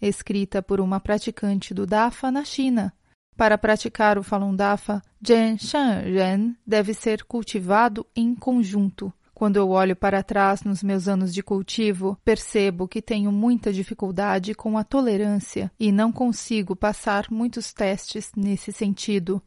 escrita 0.00 0.62
por 0.62 0.80
uma 0.80 1.00
praticante 1.00 1.72
do 1.74 1.86
Dafa 1.86 2.30
na 2.30 2.44
China. 2.44 2.92
Para 3.36 3.56
praticar 3.56 4.18
o 4.18 4.22
Falun 4.22 4.54
Dafa, 4.54 5.02
Zhen 5.24 5.58
Shan 5.58 6.00
Ren 6.00 6.54
deve 6.66 6.92
ser 6.92 7.24
cultivado 7.24 8.06
em 8.14 8.34
conjunto. 8.34 9.12
Quando 9.32 9.56
eu 9.56 9.70
olho 9.70 9.94
para 9.94 10.22
trás 10.24 10.64
nos 10.64 10.82
meus 10.82 11.06
anos 11.06 11.32
de 11.32 11.44
cultivo, 11.44 12.18
percebo 12.24 12.88
que 12.88 13.00
tenho 13.00 13.30
muita 13.30 13.72
dificuldade 13.72 14.52
com 14.52 14.76
a 14.76 14.82
tolerância 14.82 15.70
e 15.78 15.92
não 15.92 16.10
consigo 16.10 16.74
passar 16.74 17.26
muitos 17.30 17.72
testes 17.72 18.32
nesse 18.36 18.72
sentido. 18.72 19.40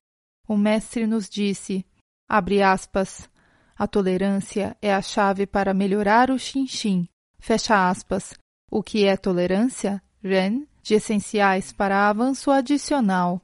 O 0.48 0.56
mestre 0.56 1.06
nos 1.06 1.30
disse, 1.30 1.86
abre 2.30 2.64
aspas, 2.64 3.30
a 3.78 3.86
tolerância 3.88 4.78
é 4.82 4.94
a 4.94 5.02
chave 5.02 5.46
para 5.46 5.74
melhorar 5.74 6.30
o 6.30 6.38
xin-xin. 6.38 7.08
Fecha 7.40 7.90
aspas. 7.90 8.34
O 8.70 8.82
que 8.82 9.06
é 9.06 9.18
tolerância? 9.18 10.02
Ren, 10.24 10.66
de 10.84 10.96
essenciais 10.96 11.72
para 11.72 12.10
avanço 12.10 12.52
adicional. 12.52 13.42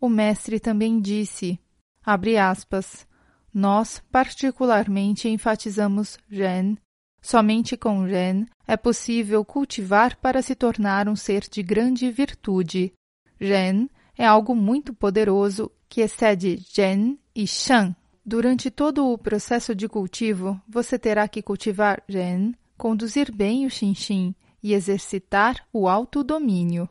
O 0.00 0.08
mestre 0.08 0.58
também 0.58 1.00
disse, 1.00 1.58
abre 2.04 2.36
aspas, 2.36 3.06
nós 3.52 4.02
particularmente 4.10 5.28
enfatizamos 5.28 6.18
Ren. 6.28 6.76
Somente 7.22 7.76
com 7.76 8.04
Ren 8.04 8.46
é 8.66 8.76
possível 8.76 9.44
cultivar 9.44 10.16
para 10.16 10.42
se 10.42 10.54
tornar 10.54 11.08
um 11.08 11.16
ser 11.16 11.42
de 11.50 11.62
grande 11.62 12.10
virtude. 12.10 12.92
Ren 13.40 13.88
é 14.16 14.26
algo 14.26 14.54
muito 14.54 14.92
poderoso 14.92 15.70
que 15.88 16.00
excede 16.00 16.56
Zhen 16.74 17.18
e 17.34 17.46
Shan. 17.46 17.94
Durante 18.26 18.70
todo 18.70 19.12
o 19.12 19.18
processo 19.18 19.74
de 19.74 19.86
cultivo, 19.86 20.60
você 20.68 20.98
terá 20.98 21.28
que 21.28 21.42
cultivar 21.42 22.02
Ren, 22.08 22.52
conduzir 22.76 23.30
bem 23.30 23.66
o 23.66 23.70
Xin 23.70 24.34
e 24.64 24.72
exercitar 24.72 25.68
o 25.70 25.86
autodomínio. 25.86 26.88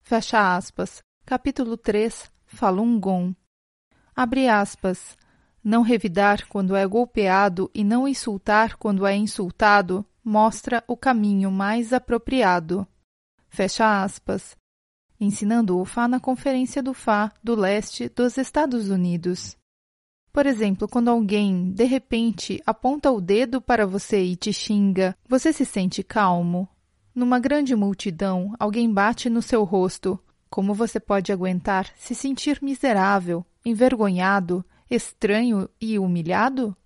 Fecha 0.00 0.54
aspas. 0.56 1.02
Capítulo 1.24 1.76
3 1.76 2.30
Falun 2.46 3.00
Gong. 3.00 3.36
Abre 4.14 4.48
aspas. 4.48 5.18
Não 5.62 5.82
revidar 5.82 6.46
quando 6.46 6.76
é 6.76 6.86
golpeado 6.86 7.68
e 7.74 7.82
não 7.82 8.06
insultar 8.06 8.76
quando 8.76 9.04
é 9.04 9.16
insultado 9.16 10.06
mostra 10.22 10.84
o 10.86 10.96
caminho 10.96 11.50
mais 11.50 11.92
apropriado. 11.92 12.86
Fecha 13.48 14.04
aspas. 14.04 14.56
Ensinando 15.18 15.80
o 15.80 15.84
Fá 15.84 16.06
na 16.06 16.20
Conferência 16.20 16.80
do 16.80 16.94
Fá 16.94 17.32
do 17.42 17.56
Leste 17.56 18.08
dos 18.08 18.38
Estados 18.38 18.88
Unidos. 18.88 19.56
Por 20.32 20.46
exemplo, 20.46 20.86
quando 20.86 21.08
alguém, 21.08 21.72
de 21.72 21.84
repente, 21.84 22.62
aponta 22.64 23.10
o 23.10 23.20
dedo 23.20 23.60
para 23.60 23.84
você 23.84 24.22
e 24.22 24.36
te 24.36 24.52
xinga, 24.52 25.16
você 25.28 25.52
se 25.52 25.64
sente 25.64 26.04
calmo? 26.04 26.68
Numa 27.16 27.38
grande 27.38 27.74
multidão, 27.74 28.54
alguém 28.60 28.92
bate 28.92 29.30
no 29.30 29.40
seu 29.40 29.64
rosto. 29.64 30.20
Como 30.50 30.74
você 30.74 31.00
pode 31.00 31.32
aguentar 31.32 31.90
se 31.96 32.14
sentir 32.14 32.62
miserável, 32.62 33.42
envergonhado, 33.64 34.62
estranho 34.90 35.66
e 35.80 35.98
humilhado? 35.98 36.76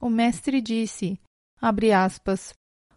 O 0.00 0.08
mestre 0.08 0.60
disse, 0.60 1.18
abre 1.60 1.92
aspas, 1.92 2.54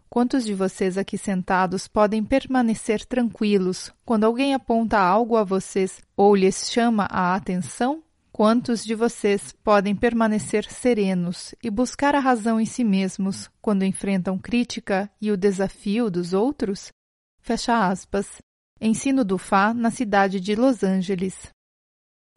Quantos 0.08 0.44
de 0.44 0.54
vocês 0.54 0.96
aqui 0.96 1.18
sentados 1.18 1.88
podem 1.88 2.22
permanecer 2.22 3.04
tranquilos 3.04 3.92
quando 4.04 4.24
alguém 4.24 4.54
aponta 4.54 4.98
algo 4.98 5.36
a 5.36 5.44
vocês 5.44 6.00
ou 6.16 6.36
lhes 6.36 6.70
chama 6.70 7.08
a 7.10 7.34
atenção? 7.34 8.02
Quantos 8.40 8.82
de 8.86 8.94
vocês 8.94 9.52
podem 9.62 9.94
permanecer 9.94 10.64
serenos 10.64 11.54
e 11.62 11.68
buscar 11.68 12.14
a 12.14 12.18
razão 12.18 12.58
em 12.58 12.64
si 12.64 12.82
mesmos 12.82 13.50
quando 13.60 13.84
enfrentam 13.84 14.38
crítica 14.38 15.10
e 15.20 15.30
o 15.30 15.36
desafio 15.36 16.10
dos 16.10 16.32
outros? 16.32 16.90
Fecha 17.38 17.86
aspas. 17.86 18.40
Ensino 18.80 19.26
do 19.26 19.36
Fá 19.36 19.74
na 19.74 19.90
cidade 19.90 20.40
de 20.40 20.54
Los 20.54 20.82
Angeles. 20.82 21.52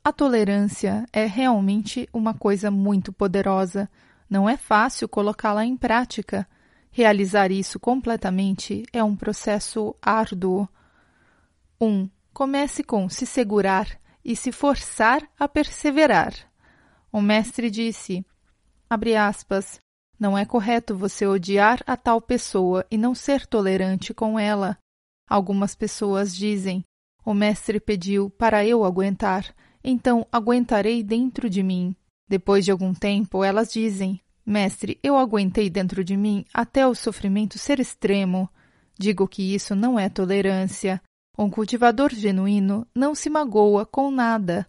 A 0.03 0.11
tolerância 0.11 1.05
é 1.13 1.25
realmente 1.25 2.05
uma 2.11 2.33
coisa 2.33 2.69
muito 2.69 3.13
poderosa. 3.13 3.89
Não 4.29 4.49
é 4.49 4.57
fácil 4.57 5.07
colocá-la 5.07 5.63
em 5.63 5.77
prática. 5.77 6.45
Realizar 6.91 7.49
isso 7.49 7.79
completamente 7.79 8.83
é 8.91 9.01
um 9.01 9.15
processo 9.15 9.95
árduo. 10.01 10.67
1. 11.79 11.87
Um, 11.87 12.09
comece 12.33 12.83
com 12.83 13.07
se 13.07 13.25
segurar 13.25 14.02
e 14.23 14.35
se 14.35 14.51
forçar 14.51 15.27
a 15.39 15.47
perseverar. 15.47 16.33
O 17.11 17.21
mestre 17.21 17.69
disse, 17.69 18.25
aspas, 19.19 19.79
não 20.19 20.37
é 20.37 20.45
correto 20.45 20.95
você 20.95 21.25
odiar 21.25 21.81
a 21.85 21.97
tal 21.97 22.21
pessoa 22.21 22.85
e 22.89 22.97
não 22.97 23.13
ser 23.13 23.45
tolerante 23.45 24.13
com 24.13 24.39
ela. 24.39 24.77
Algumas 25.29 25.75
pessoas 25.75 26.35
dizem, 26.35 26.83
o 27.25 27.33
mestre 27.33 27.79
pediu 27.79 28.29
para 28.29 28.65
eu 28.65 28.83
aguentar, 28.83 29.53
então 29.83 30.25
aguentarei 30.31 31.03
dentro 31.03 31.49
de 31.49 31.63
mim. 31.63 31.95
Depois 32.27 32.65
de 32.65 32.71
algum 32.71 32.93
tempo, 32.93 33.43
elas 33.43 33.71
dizem, 33.71 34.21
mestre, 34.45 34.99
eu 35.03 35.17
aguentei 35.17 35.69
dentro 35.69 36.03
de 36.03 36.15
mim 36.15 36.45
até 36.53 36.87
o 36.87 36.95
sofrimento 36.95 37.57
ser 37.57 37.79
extremo. 37.79 38.49
Digo 38.97 39.27
que 39.27 39.53
isso 39.53 39.75
não 39.75 39.99
é 39.99 40.09
tolerância. 40.09 41.01
Um 41.37 41.49
cultivador 41.49 42.13
genuíno 42.13 42.85
não 42.93 43.15
se 43.15 43.29
magoa 43.29 43.85
com 43.85 44.11
nada. 44.11 44.67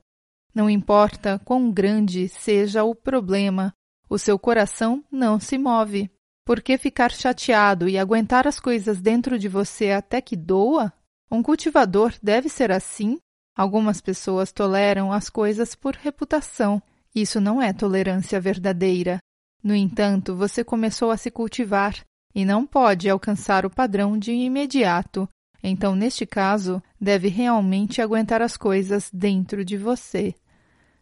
Não 0.55 0.71
importa 0.71 1.41
quão 1.45 1.71
grande 1.71 2.29
seja 2.29 2.85
o 2.85 2.95
problema, 2.95 3.75
o 4.09 4.19
seu 4.19 4.39
coração 4.39 5.05
não 5.11 5.39
se 5.39 5.59
move. 5.59 6.11
Por 6.45 6.63
que 6.63 6.79
ficar 6.79 7.11
chateado 7.11 7.89
e 7.89 7.99
aguentar 7.99 8.47
as 8.47 8.61
coisas 8.61 9.01
dentro 9.01 9.39
de 9.39 9.49
você 9.49 9.91
até 9.91 10.21
que 10.21 10.37
doa? 10.37 10.93
Um 11.31 11.43
cultivador 11.43 12.15
deve 12.23 12.49
ser 12.49 12.71
assim? 12.71 13.19
Algumas 13.57 14.01
pessoas 14.01 14.53
toleram 14.53 15.13
as 15.13 15.29
coisas 15.29 15.75
por 15.75 15.95
reputação. 15.95 16.83
Isso 17.15 17.41
não 17.41 17.61
é 17.61 17.73
tolerância 17.73 18.41
verdadeira. 18.41 19.19
No 19.63 19.75
entanto, 19.75 20.35
você 20.35 20.63
começou 20.63 21.11
a 21.11 21.17
se 21.17 21.31
cultivar 21.31 21.95
e 22.35 22.45
não 22.45 22.67
pode 22.67 23.09
alcançar 23.09 23.65
o 23.65 23.71
padrão 23.71 24.19
de 24.19 24.33
imediato 24.33 25.29
então, 25.67 25.97
neste 25.97 26.27
caso, 26.27 26.83
deve 27.01 27.29
realmente 27.29 28.03
aguentar 28.03 28.43
as 28.43 28.55
coisas 28.55 29.09
dentro 29.11 29.65
de 29.65 29.79
você. 29.79 30.35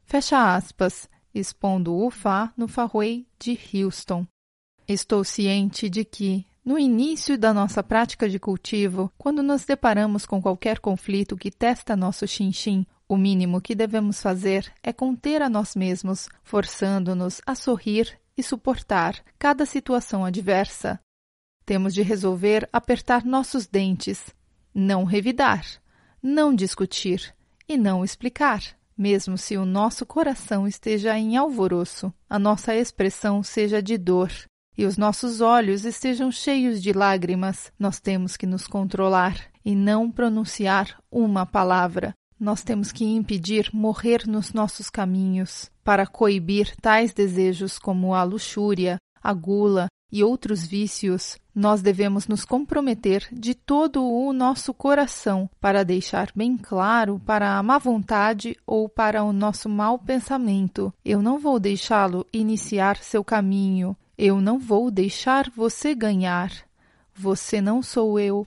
Fecha 0.05 0.55
aspas, 0.55 1.11
expondo 1.35 1.93
o 1.93 2.09
Fá 2.12 2.53
no 2.56 2.69
Farway 2.69 3.26
de 3.41 3.59
Houston. 3.75 4.25
Estou 4.87 5.25
ciente 5.25 5.91
de 5.91 6.05
que, 6.05 6.47
no 6.64 6.79
início 6.79 7.37
da 7.37 7.53
nossa 7.53 7.82
prática 7.82 8.29
de 8.29 8.38
cultivo, 8.38 9.12
quando 9.19 9.43
nos 9.43 9.64
deparamos 9.64 10.25
com 10.25 10.41
qualquer 10.41 10.79
conflito 10.79 11.37
que 11.37 11.50
testa 11.50 11.97
nosso 11.97 12.29
chinchim, 12.29 12.87
o 13.08 13.17
mínimo 13.17 13.61
que 13.61 13.75
devemos 13.75 14.23
fazer 14.23 14.73
é 14.81 14.93
conter 14.93 15.43
a 15.43 15.50
nós 15.50 15.75
mesmos, 15.75 16.29
forçando-nos 16.44 17.41
a 17.44 17.56
sorrir 17.56 18.17
e 18.37 18.44
suportar 18.44 19.25
cada 19.41 19.67
situação 19.67 20.25
adversa. 20.25 21.00
Temos 21.67 21.93
de 21.93 22.03
resolver 22.03 22.69
apertar 22.73 23.25
nossos 23.25 23.67
dentes, 23.67 24.32
não 24.75 25.05
revidar, 25.05 25.65
não 26.23 26.55
discutir 26.55 27.35
e 27.69 27.77
não 27.77 28.05
explicar. 28.05 28.63
mesmo 28.97 29.37
se 29.37 29.57
o 29.57 29.65
nosso 29.65 30.05
coração 30.07 30.69
esteja 30.69 31.19
em 31.19 31.37
alvoroço, 31.37 32.13
a 32.29 32.39
nossa 32.39 32.75
expressão 32.75 33.43
seja 33.43 33.83
de 33.83 33.99
dor 33.99 34.31
e 34.77 34.85
os 34.87 34.97
nossos 34.97 35.41
olhos 35.41 35.85
estejam 35.85 36.31
cheios 36.31 36.83
de 36.83 36.93
lágrimas, 36.93 37.73
nós 37.79 38.01
temos 38.01 38.37
que 38.37 38.47
nos 38.47 38.67
controlar 38.67 39.37
e 39.65 39.75
não 39.75 40.11
pronunciar 40.11 40.99
uma 41.11 41.45
palavra. 41.45 42.15
Nós 42.39 42.63
temos 42.63 42.91
que 42.91 43.05
impedir 43.05 43.71
morrer 43.73 44.27
nos 44.27 44.53
nossos 44.53 44.91
caminhos 44.91 45.71
para 45.85 46.07
coibir 46.07 46.75
tais 46.81 47.13
desejos 47.13 47.79
como 47.79 48.15
a 48.15 48.23
luxúria, 48.25 48.97
a 49.23 49.33
gula 49.33 49.87
e 50.12 50.23
outros 50.23 50.67
vícios. 50.67 51.38
Nós 51.55 51.81
devemos 51.81 52.29
nos 52.29 52.44
comprometer 52.44 53.26
de 53.32 53.55
todo 53.55 54.05
o 54.05 54.32
nosso 54.32 54.75
coração 54.75 55.49
para 55.59 55.85
deixar 55.85 56.31
bem 56.37 56.56
claro 56.59 57.20
para 57.25 57.59
a 57.59 57.62
má 57.62 57.79
vontade 57.79 58.56
ou 58.67 58.88
para 58.88 59.25
o 59.25 59.32
nosso 59.32 59.69
mau 59.69 59.99
pensamento: 59.99 60.93
eu 61.03 61.23
não 61.23 61.38
vou 61.38 61.59
deixá-lo 61.59 62.26
iniciar 62.32 62.99
seu 62.99 63.25
caminho, 63.25 63.97
eu 64.19 64.41
não 64.41 64.59
vou 64.59 64.91
deixar 64.91 65.50
você 65.56 65.94
ganhar. 65.94 66.53
Você 67.15 67.61
não 67.61 67.82
sou 67.82 68.19
eu. 68.19 68.47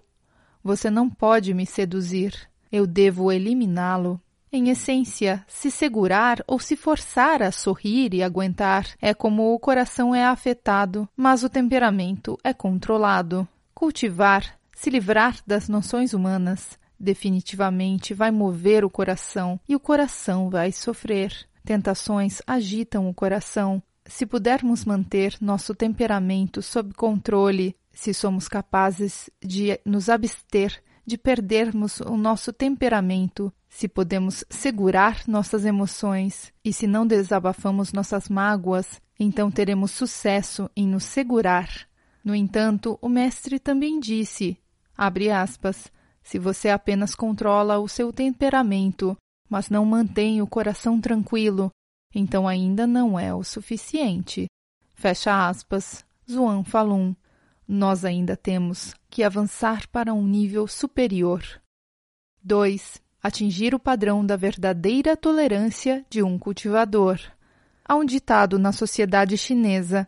Você 0.63 0.89
não 0.89 1.09
pode 1.09 1.53
me 1.53 1.65
seduzir. 1.65 2.49
Eu 2.71 2.87
devo 2.87 3.31
eliminá-lo. 3.31 4.19
Em 4.51 4.69
essência, 4.69 5.43
se 5.47 5.69
segurar 5.69 6.43
ou 6.47 6.59
se 6.59 6.75
forçar 6.75 7.41
a 7.41 7.51
sorrir 7.51 8.13
e 8.13 8.23
aguentar 8.23 8.87
é 9.01 9.13
como 9.13 9.53
o 9.53 9.59
coração 9.59 10.15
é 10.15 10.25
afetado, 10.25 11.09
mas 11.15 11.43
o 11.43 11.49
temperamento 11.49 12.37
é 12.43 12.53
controlado. 12.53 13.47
Cultivar, 13.73 14.57
se 14.73 14.89
livrar 14.89 15.37
das 15.45 15.67
noções 15.67 16.13
humanas, 16.13 16.79
definitivamente 16.99 18.13
vai 18.13 18.31
mover 18.31 18.85
o 18.85 18.89
coração 18.89 19.59
e 19.67 19.75
o 19.75 19.79
coração 19.79 20.49
vai 20.49 20.71
sofrer. 20.71 21.33
Tentações 21.65 22.41
agitam 22.45 23.09
o 23.09 23.13
coração, 23.13 23.81
se 24.05 24.25
pudermos 24.25 24.85
manter 24.85 25.35
nosso 25.41 25.73
temperamento 25.73 26.61
sob 26.61 26.93
controle, 26.93 27.75
se 27.91 28.13
somos 28.13 28.47
capazes 28.47 29.29
de 29.43 29.79
nos 29.83 30.09
abster 30.09 30.81
de 31.05 31.17
perdermos 31.17 31.99
o 31.99 32.17
nosso 32.17 32.51
temperamento, 32.51 33.53
se 33.69 33.87
podemos 33.87 34.43
segurar 34.49 35.21
nossas 35.27 35.65
emoções 35.65 36.51
e 36.63 36.73
se 36.73 36.87
não 36.87 37.05
desabafamos 37.05 37.93
nossas 37.93 38.29
mágoas, 38.29 39.01
então 39.19 39.51
teremos 39.51 39.91
sucesso 39.91 40.69
em 40.75 40.87
nos 40.87 41.03
segurar. 41.03 41.69
No 42.23 42.33
entanto, 42.33 42.97
o 43.01 43.07
mestre 43.07 43.59
também 43.59 43.99
disse, 43.99 44.57
aspas, 44.97 45.91
se 46.23 46.39
você 46.39 46.69
apenas 46.69 47.13
controla 47.13 47.77
o 47.77 47.87
seu 47.87 48.11
temperamento, 48.11 49.15
mas 49.47 49.69
não 49.69 49.85
mantém 49.85 50.41
o 50.41 50.47
coração 50.47 50.99
tranquilo, 50.99 51.69
então 52.13 52.47
ainda 52.47 52.87
não 52.87 53.19
é 53.19 53.33
o 53.33 53.43
suficiente. 53.43 54.47
Fecha 54.95 55.47
aspas, 55.47 56.03
Zuan 56.29 56.63
Falun. 56.63 57.13
Nós 57.67 58.05
ainda 58.05 58.37
temos 58.37 58.93
que 59.09 59.23
avançar 59.23 59.87
para 59.89 60.13
um 60.13 60.27
nível 60.27 60.67
superior. 60.67 61.43
2. 62.43 63.01
Atingir 63.23 63.73
o 63.73 63.79
padrão 63.79 64.23
da 64.23 64.35
verdadeira 64.35 65.17
tolerância 65.17 66.05
de 66.09 66.21
um 66.21 66.37
cultivador. 66.37 67.19
Há 67.83 67.95
um 67.95 68.05
ditado 68.05 68.59
na 68.59 68.71
sociedade 68.71 69.35
chinesa: 69.35 70.07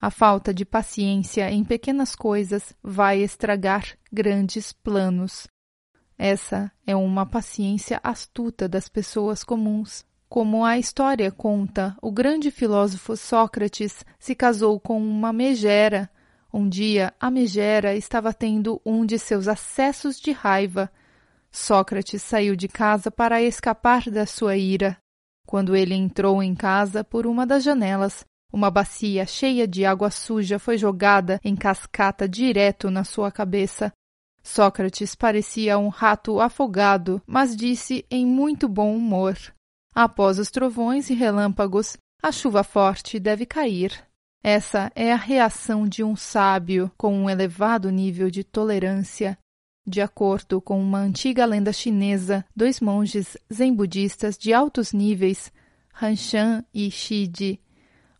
a 0.00 0.10
falta 0.10 0.52
de 0.52 0.64
paciência 0.64 1.50
em 1.50 1.64
pequenas 1.64 2.14
coisas 2.14 2.74
vai 2.82 3.22
estragar 3.22 3.96
grandes 4.12 4.72
planos. 4.72 5.46
Essa 6.18 6.72
é 6.86 6.96
uma 6.96 7.24
paciência 7.24 8.00
astuta 8.02 8.68
das 8.68 8.88
pessoas 8.88 9.44
comuns. 9.44 10.04
Como 10.28 10.64
a 10.64 10.76
história 10.76 11.30
conta, 11.30 11.96
o 12.02 12.10
grande 12.10 12.50
filósofo 12.50 13.16
Sócrates 13.16 14.04
se 14.18 14.34
casou 14.34 14.80
com 14.80 14.98
uma 14.98 15.32
megera. 15.32 16.10
Um 16.58 16.70
dia, 16.70 17.12
a 17.20 17.30
megera 17.30 17.94
estava 17.94 18.32
tendo 18.32 18.80
um 18.82 19.04
de 19.04 19.18
seus 19.18 19.46
acessos 19.46 20.18
de 20.18 20.32
raiva. 20.32 20.90
Sócrates 21.50 22.22
saiu 22.22 22.56
de 22.56 22.66
casa 22.66 23.10
para 23.10 23.42
escapar 23.42 24.10
da 24.10 24.24
sua 24.24 24.56
ira. 24.56 24.96
Quando 25.46 25.76
ele 25.76 25.94
entrou 25.94 26.42
em 26.42 26.54
casa 26.54 27.04
por 27.04 27.26
uma 27.26 27.46
das 27.46 27.62
janelas, 27.62 28.24
uma 28.50 28.70
bacia 28.70 29.26
cheia 29.26 29.68
de 29.68 29.84
água 29.84 30.10
suja 30.10 30.58
foi 30.58 30.78
jogada 30.78 31.38
em 31.44 31.54
cascata 31.54 32.26
direto 32.26 32.90
na 32.90 33.04
sua 33.04 33.30
cabeça. 33.30 33.92
Sócrates 34.42 35.14
parecia 35.14 35.76
um 35.76 35.88
rato 35.88 36.40
afogado, 36.40 37.20
mas 37.26 37.54
disse 37.54 38.06
em 38.10 38.24
muito 38.24 38.66
bom 38.66 38.96
humor: 38.96 39.36
Após 39.94 40.38
os 40.38 40.50
trovões 40.50 41.10
e 41.10 41.14
relâmpagos, 41.14 41.98
a 42.22 42.32
chuva 42.32 42.64
forte 42.64 43.20
deve 43.20 43.44
cair. 43.44 44.06
Essa 44.42 44.92
é 44.94 45.12
a 45.12 45.16
reação 45.16 45.88
de 45.88 46.04
um 46.04 46.14
sábio 46.14 46.90
com 46.96 47.16
um 47.16 47.28
elevado 47.28 47.90
nível 47.90 48.30
de 48.30 48.44
tolerância. 48.44 49.38
De 49.86 50.00
acordo 50.00 50.60
com 50.60 50.80
uma 50.80 50.98
antiga 50.98 51.44
lenda 51.44 51.72
chinesa, 51.72 52.44
dois 52.54 52.80
monges 52.80 53.36
zen 53.52 53.72
budistas 53.74 54.36
de 54.36 54.52
altos 54.52 54.92
níveis, 54.92 55.52
Hanshan 56.00 56.64
e 56.74 56.90
Shiji, 56.90 57.60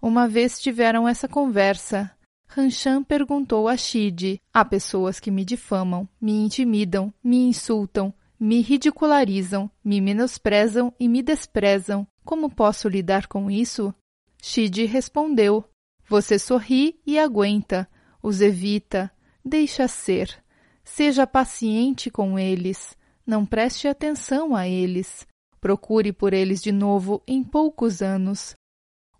uma 0.01 0.29
vez 0.29 0.61
tiveram 0.61 1.09
essa 1.09 1.29
conversa. 1.29 2.11
Hanshan 2.57 3.03
perguntou 3.03 3.69
a 3.69 3.77
Shiji: 3.77 4.41
Há 4.53 4.65
pessoas 4.65 5.19
que 5.19 5.31
me 5.31 5.45
difamam, 5.45 6.09
me 6.21 6.33
intimidam, 6.33 7.13
me 7.23 7.39
insultam, 7.49 8.15
me 8.39 8.61
ridicularizam, 8.61 9.71
me 9.85 10.01
menosprezam 10.01 10.93
e 11.01 11.09
me 11.09 11.23
desprezam. 11.23 12.07
Como 12.25 12.49
posso 12.49 12.89
lidar 12.89 13.27
com 13.27 13.51
isso? 13.51 13.95
Shide 14.41 14.85
respondeu: 14.85 15.65
Você 16.09 16.39
sorri 16.39 17.01
e 17.05 17.19
aguenta, 17.19 17.89
os 18.23 18.41
evita, 18.41 19.11
deixa 19.45 19.89
ser. 19.89 20.43
Seja 20.85 21.27
paciente 21.27 22.11
com 22.11 22.39
eles, 22.39 22.97
não 23.27 23.45
preste 23.45 23.89
atenção 23.89 24.55
a 24.55 24.69
eles. 24.69 25.27
Procure 25.61 26.13
por 26.13 26.33
eles 26.33 26.63
de 26.63 26.71
novo 26.71 27.23
em 27.27 27.43
poucos 27.43 28.03
anos. 28.03 28.55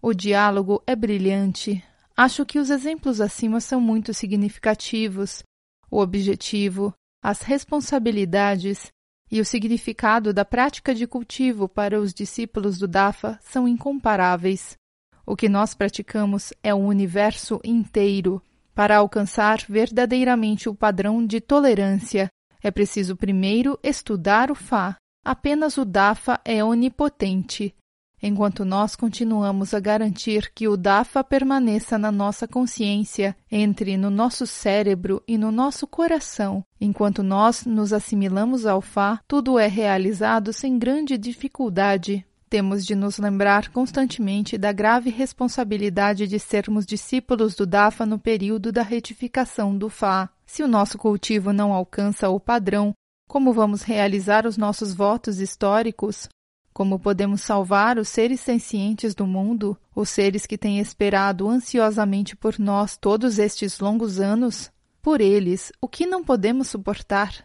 O 0.01 0.15
diálogo 0.15 0.81
é 0.87 0.95
brilhante. 0.95 1.83
Acho 2.17 2.47
que 2.47 2.59
os 2.59 2.71
exemplos 2.71 3.21
acima 3.21 3.61
são 3.61 3.81
muito 3.81 4.15
significativos. 4.15 5.43
O 5.91 5.99
objetivo, 5.99 6.95
as 7.21 7.43
responsabilidades 7.43 8.93
e 9.29 9.41
o 9.41 9.45
significado 9.45 10.33
da 10.33 10.45
prática 10.45 10.95
de 10.95 11.05
cultivo 11.05 11.69
para 11.69 12.01
os 12.01 12.15
discípulos 12.15 12.79
do 12.79 12.87
Dafa 12.87 13.41
são 13.43 13.67
incomparáveis. 13.67 14.77
O 15.27 15.35
que 15.35 15.49
nós 15.49 15.75
praticamos 15.75 16.53
é 16.63 16.73
o 16.73 16.79
universo 16.79 17.61
inteiro. 17.65 18.41
Para 18.75 18.99
alcançar 18.99 19.59
verdadeiramente 19.69 20.69
o 20.69 20.75
padrão 20.75 21.27
de 21.27 21.41
tolerância, 21.41 22.29
é 22.63 22.71
preciso 22.71 23.17
primeiro 23.17 23.79
estudar 23.83 24.51
o 24.51 24.55
Fá. 24.55 24.97
Apenas 25.25 25.77
o 25.77 25.85
Dafa 25.85 26.41
é 26.45 26.63
onipotente 26.63 27.75
enquanto 28.23 28.65
nós 28.65 28.97
continuamos 28.97 29.75
a 29.75 29.81
garantir 29.81 30.51
que 30.55 30.67
o 30.69 30.77
DAFA 30.77 31.23
permaneça 31.23 31.99
na 31.99 32.11
nossa 32.11 32.49
consciência, 32.49 33.37
entre 33.51 33.97
no 33.97 34.11
nosso 34.11 34.47
cérebro 34.47 35.23
e 35.27 35.37
no 35.37 35.53
nosso 35.53 35.87
coração. 35.87 36.65
Enquanto 36.81 37.23
nós 37.23 37.65
nos 37.65 37.93
assimilamos 37.93 38.67
ao 38.67 38.81
Fá, 38.81 39.21
tudo 39.29 39.59
é 39.59 39.67
realizado 39.67 40.53
sem 40.53 40.79
grande 40.79 41.17
dificuldade. 41.19 42.25
Temos 42.49 42.87
de 42.87 42.95
nos 42.95 43.19
lembrar 43.19 43.71
constantemente 43.71 44.57
da 44.57 44.71
grave 44.73 45.11
responsabilidade 45.11 46.29
de 46.29 46.39
sermos 46.39 46.87
discípulos 46.87 47.57
do 47.57 47.67
Dafa 47.67 48.07
no 48.07 48.21
período 48.21 48.71
da 48.71 48.83
retificação 48.83 49.77
do 49.77 49.91
Fá. 49.91 50.31
Se 50.47 50.63
o 50.63 50.69
nosso 50.69 50.97
cultivo 50.97 51.53
não 51.53 51.73
alcança 51.73 52.29
o 52.31 52.39
padrão, 52.39 52.95
como 53.29 53.53
vamos 53.53 53.83
realizar 53.83 54.47
os 54.47 54.57
nossos 54.57 54.95
votos 54.95 55.41
históricos? 55.41 56.29
Como 56.73 57.01
podemos 57.01 57.41
salvar 57.41 57.99
os 57.99 58.09
seres 58.09 58.39
sencientes 58.41 59.13
do 59.13 59.27
mundo, 59.27 59.77
os 59.95 60.09
seres 60.09 60.47
que 60.47 60.57
têm 60.57 60.79
esperado 60.79 61.49
ansiosamente 61.49 62.37
por 62.37 62.61
nós 62.61 62.97
todos 62.97 63.41
estes 63.41 63.81
longos 63.81 64.21
anos? 64.21 64.71
Por 65.03 65.21
eles, 65.21 65.73
o 65.81 65.89
que 65.89 66.07
não 66.07 66.23
podemos 66.23 66.69
suportar? 66.69 67.45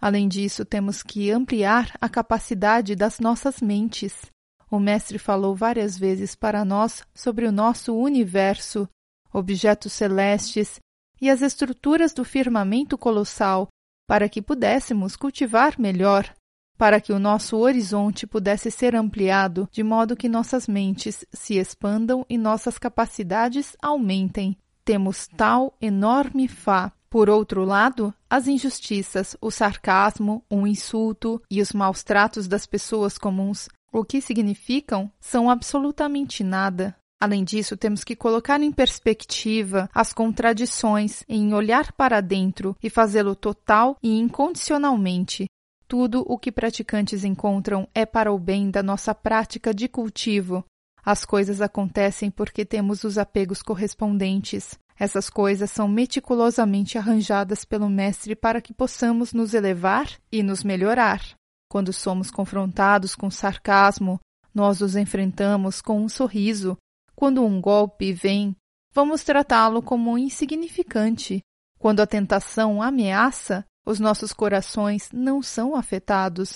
Além 0.00 0.28
disso, 0.28 0.64
temos 0.64 1.02
que 1.02 1.30
ampliar 1.30 1.92
a 2.00 2.08
capacidade 2.08 2.94
das 2.94 3.18
nossas 3.18 3.60
mentes. 3.60 4.30
O 4.70 4.78
Mestre 4.78 5.18
falou 5.18 5.54
várias 5.54 5.98
vezes 5.98 6.34
para 6.34 6.64
nós 6.64 7.02
sobre 7.14 7.46
o 7.46 7.52
nosso 7.52 7.96
universo, 7.96 8.88
objetos 9.32 9.92
celestes 9.92 10.80
e 11.20 11.28
as 11.28 11.42
estruturas 11.42 12.12
do 12.12 12.24
firmamento 12.24 12.96
colossal, 12.96 13.68
para 14.06 14.28
que 14.28 14.40
pudéssemos 14.40 15.16
cultivar 15.16 15.78
melhor 15.78 16.32
para 16.78 17.00
que 17.00 17.12
o 17.12 17.18
nosso 17.18 17.56
horizonte 17.56 18.24
pudesse 18.24 18.70
ser 18.70 18.94
ampliado, 18.94 19.68
de 19.72 19.82
modo 19.82 20.16
que 20.16 20.28
nossas 20.28 20.68
mentes 20.68 21.26
se 21.32 21.58
expandam 21.58 22.24
e 22.30 22.38
nossas 22.38 22.78
capacidades 22.78 23.76
aumentem. 23.82 24.56
Temos 24.84 25.26
tal 25.26 25.76
enorme 25.80 26.46
Fá. 26.46 26.92
Por 27.10 27.30
outro 27.30 27.64
lado, 27.64 28.12
as 28.28 28.46
injustiças, 28.46 29.36
o 29.40 29.50
sarcasmo, 29.50 30.44
o 30.50 30.66
insulto 30.66 31.40
e 31.50 31.62
os 31.62 31.72
maus 31.72 32.02
tratos 32.02 32.46
das 32.46 32.66
pessoas 32.66 33.16
comuns 33.16 33.68
o 33.92 34.04
que 34.04 34.20
significam 34.20 35.10
são 35.20 35.50
absolutamente 35.50 36.44
nada. 36.44 36.94
Além 37.20 37.42
disso, 37.42 37.76
temos 37.76 38.04
que 38.04 38.14
colocar 38.14 38.60
em 38.62 38.70
perspectiva 38.70 39.90
as 39.92 40.12
contradições 40.12 41.24
em 41.28 41.52
olhar 41.52 41.92
para 41.92 42.20
dentro 42.20 42.76
e 42.82 42.88
fazê-lo 42.88 43.34
total 43.34 43.96
e 44.02 44.18
incondicionalmente. 44.18 45.46
Tudo 45.88 46.24
o 46.28 46.38
que 46.38 46.52
praticantes 46.52 47.24
encontram 47.24 47.88
é 47.94 48.06
para 48.06 48.32
o 48.32 48.38
bem 48.38 48.70
da 48.70 48.82
nossa 48.82 49.14
prática 49.14 49.74
de 49.74 49.88
cultivo. 49.88 50.64
As 51.04 51.24
coisas 51.24 51.60
acontecem 51.60 52.30
porque 52.30 52.64
temos 52.64 53.02
os 53.02 53.16
apegos 53.18 53.62
correspondentes. 53.62 54.78
Essas 54.98 55.30
coisas 55.30 55.70
são 55.70 55.86
meticulosamente 55.86 56.98
arranjadas 56.98 57.64
pelo 57.64 57.88
Mestre 57.88 58.34
para 58.34 58.60
que 58.60 58.74
possamos 58.74 59.32
nos 59.32 59.54
elevar 59.54 60.08
e 60.32 60.42
nos 60.42 60.64
melhorar. 60.64 61.22
Quando 61.70 61.92
somos 61.92 62.30
confrontados 62.30 63.14
com 63.14 63.30
sarcasmo, 63.30 64.18
nós 64.52 64.80
os 64.80 64.96
enfrentamos 64.96 65.80
com 65.80 66.02
um 66.02 66.08
sorriso. 66.08 66.76
Quando 67.14 67.44
um 67.44 67.60
golpe 67.60 68.12
vem, 68.12 68.56
vamos 68.92 69.22
tratá-lo 69.22 69.80
como 69.80 70.18
insignificante. 70.18 71.42
Quando 71.78 72.00
a 72.00 72.06
tentação 72.06 72.82
ameaça, 72.82 73.64
os 73.86 74.00
nossos 74.00 74.32
corações 74.32 75.10
não 75.12 75.40
são 75.42 75.76
afetados. 75.76 76.54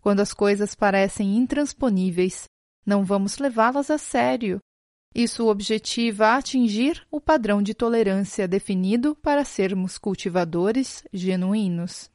Quando 0.00 0.20
as 0.20 0.32
coisas 0.32 0.74
parecem 0.74 1.36
intransponíveis, 1.36 2.44
não 2.86 3.04
vamos 3.04 3.36
levá-las 3.36 3.90
a 3.90 3.98
sério. 3.98 4.58
Isso 5.14 5.46
objetiva 5.48 6.34
atingir 6.34 7.06
o 7.10 7.20
padrão 7.20 7.62
de 7.62 7.74
tolerância 7.74 8.48
definido 8.48 9.14
para 9.16 9.44
sermos 9.44 9.98
cultivadores 9.98 11.04
genuínos. 11.12 12.10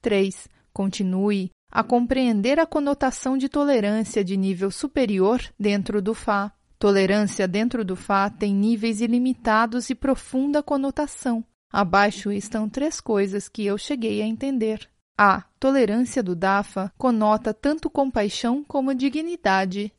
3. 0.00 0.48
Continue 0.72 1.50
a 1.70 1.82
compreender 1.82 2.60
a 2.60 2.66
conotação 2.66 3.36
de 3.36 3.48
tolerância 3.48 4.22
de 4.22 4.36
nível 4.36 4.70
superior 4.70 5.42
dentro 5.58 6.00
do 6.00 6.14
Fá. 6.14 6.52
Tolerância 6.78 7.48
dentro 7.48 7.84
do 7.84 7.96
Fá 7.96 8.30
tem 8.30 8.54
níveis 8.54 9.00
ilimitados 9.00 9.90
e 9.90 9.94
profunda 9.94 10.62
conotação. 10.62 11.44
Abaixo 11.72 12.30
estão 12.30 12.68
três 12.68 13.00
coisas 13.00 13.48
que 13.48 13.66
eu 13.66 13.76
cheguei 13.76 14.22
a 14.22 14.26
entender. 14.26 14.88
A 15.18 15.42
tolerância 15.58 16.22
do 16.22 16.36
Dafa 16.36 16.92
conota 16.96 17.52
tanto 17.52 17.90
compaixão 17.90 18.62
como 18.62 18.94
dignidade. 18.94 19.92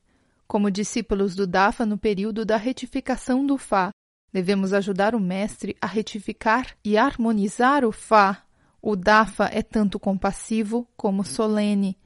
Como 0.47 0.71
discípulos 0.71 1.35
do 1.35 1.45
Dafa 1.45 1.85
no 1.85 1.97
período 1.97 2.45
da 2.45 2.55
retificação 2.55 3.45
do 3.45 3.57
Fá, 3.57 3.91
devemos 4.31 4.71
ajudar 4.71 5.13
o 5.13 5.19
mestre 5.19 5.75
a 5.81 5.87
retificar 5.87 6.77
e 6.85 6.97
harmonizar 6.97 7.83
o 7.83 7.91
Fá. 7.91 8.45
O 8.81 8.95
Dafa 8.95 9.49
é 9.51 9.61
tanto 9.61 9.99
compassivo 9.99 10.87
como 10.95 11.25
solene. 11.25 11.99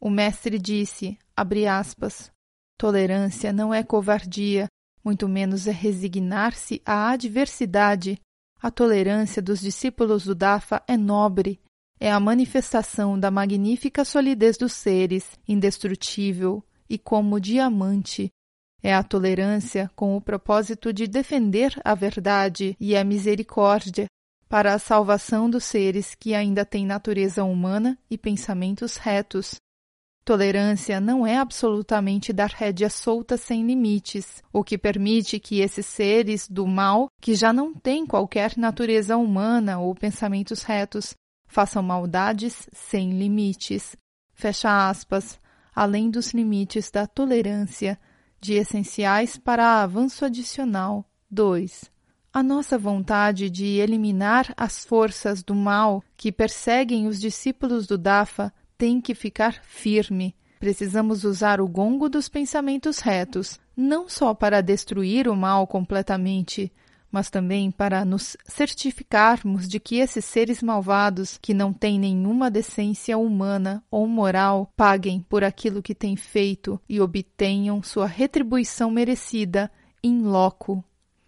O 0.00 0.08
mestre 0.08 0.58
disse, 0.58 1.18
abre 1.36 1.66
aspas, 1.66 2.32
tolerância 2.78 3.52
não 3.52 3.74
é 3.74 3.82
covardia, 3.82 4.66
muito 5.04 5.28
menos 5.28 5.66
é 5.66 5.72
resignar-se 5.72 6.80
à 6.86 7.10
adversidade. 7.10 8.18
A 8.60 8.70
tolerância 8.70 9.42
dos 9.42 9.60
discípulos 9.60 10.24
do 10.24 10.34
Dafa 10.34 10.82
é 10.88 10.96
nobre, 10.96 11.60
é 12.00 12.10
a 12.10 12.20
manifestação 12.20 13.18
da 13.18 13.30
magnífica 13.30 14.04
solidez 14.04 14.56
dos 14.56 14.72
seres, 14.72 15.38
indestrutível, 15.46 16.62
e 16.88 16.98
como 16.98 17.40
diamante. 17.40 18.30
É 18.82 18.94
a 18.94 19.02
tolerância 19.02 19.90
com 19.96 20.16
o 20.16 20.20
propósito 20.20 20.92
de 20.92 21.06
defender 21.06 21.74
a 21.84 21.94
verdade 21.94 22.76
e 22.78 22.96
a 22.96 23.02
misericórdia 23.02 24.06
para 24.48 24.72
a 24.72 24.78
salvação 24.78 25.50
dos 25.50 25.64
seres 25.64 26.14
que 26.14 26.34
ainda 26.34 26.64
têm 26.64 26.86
natureza 26.86 27.44
humana 27.44 27.98
e 28.10 28.16
pensamentos 28.16 28.96
retos. 28.96 29.56
Tolerância 30.24 31.00
não 31.00 31.26
é 31.26 31.38
absolutamente 31.38 32.32
dar 32.32 32.50
rédea 32.50 32.90
solta 32.90 33.36
sem 33.36 33.66
limites, 33.66 34.42
o 34.52 34.62
que 34.62 34.76
permite 34.76 35.40
que 35.40 35.60
esses 35.60 35.86
seres 35.86 36.46
do 36.46 36.66
mal, 36.66 37.08
que 37.20 37.34
já 37.34 37.52
não 37.52 37.74
têm 37.74 38.06
qualquer 38.06 38.56
natureza 38.56 39.16
humana 39.16 39.78
ou 39.78 39.94
pensamentos 39.94 40.62
retos, 40.62 41.14
façam 41.46 41.82
maldades 41.82 42.68
sem 42.72 43.18
limites. 43.18 43.96
Fecha 44.34 44.88
aspas 44.88 45.40
além 45.78 46.10
dos 46.10 46.32
limites 46.32 46.90
da 46.90 47.06
tolerância, 47.06 47.96
de 48.40 48.54
essenciais 48.54 49.36
para 49.36 49.80
avanço 49.80 50.24
adicional. 50.24 51.04
2. 51.30 51.88
A 52.32 52.42
nossa 52.42 52.76
vontade 52.76 53.48
de 53.48 53.78
eliminar 53.78 54.52
as 54.56 54.84
forças 54.84 55.40
do 55.40 55.54
mal 55.54 56.02
que 56.16 56.32
perseguem 56.32 57.06
os 57.06 57.20
discípulos 57.20 57.86
do 57.86 57.96
Dafa 57.96 58.52
tem 58.76 59.00
que 59.00 59.14
ficar 59.14 59.62
firme. 59.62 60.34
Precisamos 60.58 61.22
usar 61.22 61.60
o 61.60 61.68
gongo 61.68 62.08
dos 62.08 62.28
pensamentos 62.28 62.98
retos, 62.98 63.60
não 63.76 64.08
só 64.08 64.34
para 64.34 64.60
destruir 64.60 65.28
o 65.28 65.36
mal 65.36 65.64
completamente, 65.64 66.72
mas 67.10 67.30
também 67.30 67.70
para 67.70 68.04
nos 68.04 68.36
certificarmos 68.44 69.66
de 69.66 69.80
que 69.80 69.96
esses 69.96 70.24
seres 70.24 70.62
malvados, 70.62 71.38
que 71.40 71.54
não 71.54 71.72
têm 71.72 71.98
nenhuma 71.98 72.50
decência 72.50 73.16
humana 73.16 73.82
ou 73.90 74.06
moral, 74.06 74.72
paguem 74.76 75.20
por 75.20 75.42
aquilo 75.42 75.82
que 75.82 75.94
têm 75.94 76.16
feito 76.16 76.80
e 76.88 77.00
obtenham 77.00 77.82
sua 77.82 78.06
retribuição 78.06 78.90
merecida 78.90 79.70
in 80.02 80.22
loco. 80.22 80.84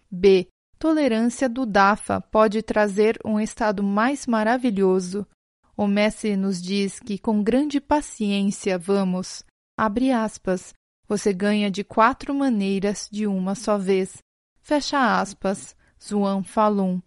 B. 0.09 0.47
Tolerância 0.77 1.47
do 1.47 1.65
Dafa 1.65 2.21
pode 2.21 2.61
trazer 2.61 3.19
um 3.23 3.39
estado 3.39 3.83
mais 3.83 4.25
maravilhoso. 4.25 5.27
O 5.75 5.87
mestre 5.87 6.35
nos 6.35 6.61
diz 6.61 6.99
que 6.99 7.17
com 7.17 7.43
grande 7.43 7.79
paciência 7.79 8.77
vamos, 8.77 9.43
abre 9.77 10.11
aspas, 10.11 10.73
você 11.07 11.33
ganha 11.33 11.69
de 11.69 11.83
quatro 11.83 12.33
maneiras 12.33 13.07
de 13.11 13.27
uma 13.27 13.53
só 13.53 13.77
vez, 13.77 14.17
Fecha 14.61 15.19
aspas, 15.19 15.75
Zuan 16.01 16.43
Falun. 16.43 17.01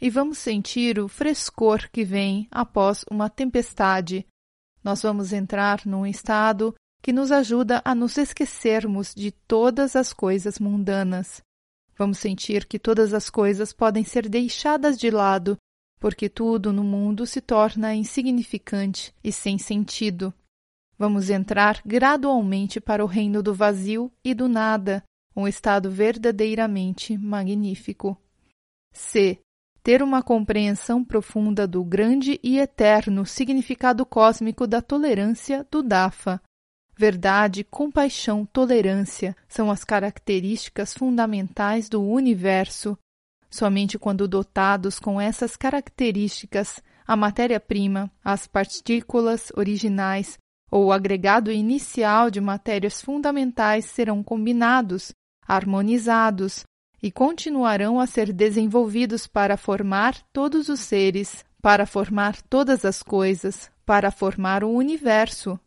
E 0.00 0.10
vamos 0.10 0.38
sentir 0.38 0.98
o 0.98 1.08
frescor 1.08 1.88
que 1.90 2.04
vem 2.04 2.48
após 2.50 3.04
uma 3.10 3.30
tempestade. 3.30 4.26
Nós 4.82 5.02
vamos 5.02 5.32
entrar 5.32 5.86
num 5.86 6.06
estado 6.06 6.74
que 7.00 7.12
nos 7.12 7.32
ajuda 7.32 7.80
a 7.84 7.94
nos 7.94 8.16
esquecermos 8.18 9.14
de 9.14 9.32
todas 9.32 9.96
as 9.96 10.12
coisas 10.12 10.58
mundanas. 10.58 11.42
Vamos 11.96 12.18
sentir 12.18 12.66
que 12.66 12.78
todas 12.78 13.12
as 13.12 13.28
coisas 13.28 13.72
podem 13.72 14.04
ser 14.04 14.28
deixadas 14.28 14.98
de 14.98 15.10
lado, 15.10 15.56
porque 15.98 16.28
tudo 16.28 16.72
no 16.72 16.82
mundo 16.82 17.26
se 17.26 17.40
torna 17.40 17.94
insignificante 17.94 19.14
e 19.22 19.32
sem 19.32 19.58
sentido. 19.58 20.32
Vamos 20.98 21.30
entrar 21.30 21.80
gradualmente 21.84 22.80
para 22.80 23.04
o 23.04 23.08
reino 23.08 23.42
do 23.42 23.54
vazio 23.54 24.10
e 24.24 24.34
do 24.34 24.48
nada, 24.48 25.02
um 25.34 25.48
estado 25.48 25.90
verdadeiramente 25.90 27.16
magnífico. 27.16 28.16
C. 28.92 29.38
Ter 29.82 30.02
uma 30.02 30.22
compreensão 30.22 31.02
profunda 31.04 31.66
do 31.66 31.82
grande 31.82 32.38
e 32.42 32.58
eterno 32.58 33.26
significado 33.26 34.06
cósmico 34.06 34.66
da 34.66 34.80
tolerância 34.80 35.66
do 35.70 35.82
Dafa. 35.82 36.40
Verdade, 36.96 37.64
compaixão, 37.64 38.46
tolerância 38.46 39.34
são 39.48 39.70
as 39.70 39.82
características 39.82 40.94
fundamentais 40.94 41.88
do 41.88 42.02
universo. 42.02 42.96
Somente 43.50 43.98
quando 43.98 44.28
dotados 44.28 45.00
com 45.00 45.20
essas 45.20 45.56
características, 45.56 46.80
a 47.06 47.16
matéria-prima, 47.16 48.10
as 48.22 48.46
partículas 48.46 49.50
originais 49.56 50.38
ou 50.70 50.86
o 50.86 50.92
agregado 50.92 51.50
inicial 51.50 52.30
de 52.30 52.40
matérias 52.40 53.02
fundamentais 53.02 53.86
serão 53.86 54.22
combinados 54.22 55.12
harmonizados 55.46 56.64
e 57.02 57.10
continuarão 57.10 57.98
a 57.98 58.06
ser 58.06 58.32
desenvolvidos 58.32 59.26
para 59.26 59.56
formar 59.56 60.16
todos 60.32 60.68
os 60.68 60.80
seres, 60.80 61.44
para 61.60 61.84
formar 61.84 62.40
todas 62.42 62.84
as 62.84 63.02
coisas, 63.02 63.70
para 63.84 64.10
formar 64.10 64.62
o 64.62 64.70
universo. 64.70 65.58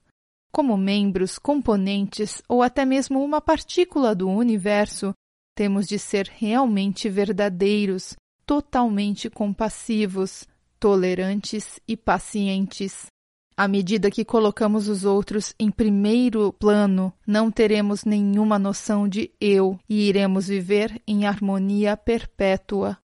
Como 0.52 0.78
membros, 0.78 1.38
componentes 1.38 2.42
ou 2.48 2.64
até 2.64 2.86
mesmo 2.86 3.24
uma 3.24 3.42
partícula 3.42 4.16
do 4.16 4.30
universo, 4.30 5.14
temos 5.54 5.88
de 5.88 6.00
ser 6.00 6.28
realmente 6.28 7.10
verdadeiros, 7.10 8.16
totalmente 8.46 9.30
compassivos, 9.30 10.48
tolerantes 10.80 11.80
e 11.88 11.98
pacientes. 11.98 13.08
À 13.58 13.70
medida 13.70 14.12
que 14.12 14.26
colocamos 14.26 14.90
os 14.90 15.06
outros 15.06 15.56
em 15.58 15.72
primeiro 15.72 16.52
plano, 16.52 17.14
não 17.26 17.50
teremos 17.50 18.04
nenhuma 18.04 18.60
noção 18.60 19.08
de 19.08 19.32
eu 19.40 19.80
e 19.88 20.10
iremos 20.10 20.50
viver 20.50 21.02
em 21.08 21.26
harmonia 21.26 21.96
perpétua. 21.96 22.98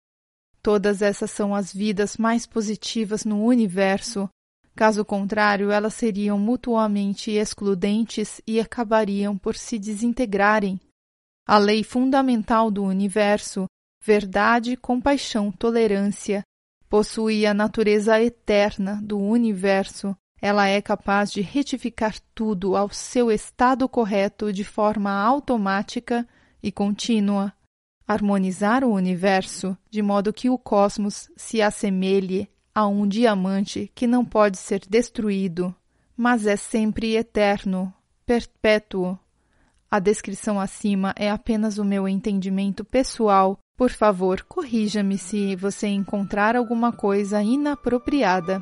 Todas 0.61 1.01
essas 1.01 1.31
são 1.31 1.55
as 1.55 1.73
vidas 1.73 2.17
mais 2.17 2.45
positivas 2.45 3.23
no 3.23 3.45
universo. 3.45 4.29
Caso 4.75 5.05
contrário, 5.05 5.71
elas 5.71 5.93
seriam 5.93 6.37
mutuamente 6.37 7.31
excludentes 7.31 8.41
e 8.45 8.59
acabariam 8.59 9.37
por 9.37 9.55
se 9.55 9.79
desintegrarem. 9.79 10.77
A 11.47 11.57
lei 11.57 11.81
fundamental 11.81 12.69
do 12.69 12.83
universo, 12.83 13.67
verdade, 14.03 14.75
compaixão, 14.75 15.49
tolerância, 15.49 16.43
possui 16.89 17.45
a 17.45 17.53
natureza 17.53 18.21
eterna 18.21 18.99
do 19.01 19.17
universo 19.17 20.13
ela 20.41 20.67
é 20.67 20.81
capaz 20.81 21.31
de 21.31 21.41
retificar 21.41 22.15
tudo 22.33 22.75
ao 22.75 22.89
seu 22.89 23.31
estado 23.31 23.87
correto 23.87 24.51
de 24.51 24.63
forma 24.63 25.11
automática 25.11 26.27
e 26.63 26.71
contínua, 26.71 27.53
harmonizar 28.07 28.83
o 28.83 28.91
universo 28.91 29.77
de 29.89 30.01
modo 30.01 30.33
que 30.33 30.49
o 30.49 30.57
cosmos 30.57 31.29
se 31.37 31.61
assemelhe 31.61 32.49
a 32.73 32.87
um 32.87 33.07
diamante 33.07 33.91
que 33.93 34.07
não 34.07 34.25
pode 34.25 34.57
ser 34.57 34.81
destruído, 34.89 35.75
mas 36.17 36.47
é 36.47 36.55
sempre 36.55 37.15
eterno, 37.15 37.93
perpétuo. 38.25 39.17
A 39.89 39.99
descrição 39.99 40.59
acima 40.59 41.13
é 41.17 41.29
apenas 41.29 41.77
o 41.77 41.85
meu 41.85 42.07
entendimento 42.07 42.83
pessoal. 42.83 43.59
Por 43.77 43.91
favor, 43.91 44.41
corrija-me 44.43 45.17
se 45.17 45.55
você 45.55 45.87
encontrar 45.87 46.55
alguma 46.55 46.93
coisa 46.93 47.43
inapropriada. 47.43 48.61